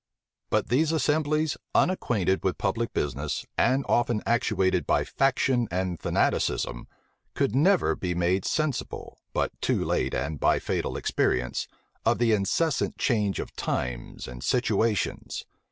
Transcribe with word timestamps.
But 0.49 0.69
these 0.69 0.91
assemblies, 0.91 1.57
unacquainted 1.75 2.43
with 2.43 2.57
public 2.57 2.91
business, 2.91 3.45
and 3.55 3.85
often 3.87 4.23
actuated 4.25 4.87
by 4.87 5.03
faction 5.03 5.67
and 5.69 5.99
fanaticism, 6.01 6.87
could 7.35 7.53
never 7.53 7.95
be 7.95 8.15
made 8.15 8.43
sensible, 8.43 9.19
but 9.31 9.51
too 9.61 9.85
late 9.85 10.15
and 10.15 10.39
by 10.39 10.57
fatal 10.57 10.97
experience, 10.97 11.67
of 12.03 12.17
the 12.17 12.31
incessant 12.33 12.97
change 12.97 13.39
of 13.39 13.55
times 13.55 14.27
and 14.27 14.43
situations. 14.43 15.45